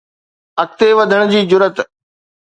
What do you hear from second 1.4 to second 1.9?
جرئت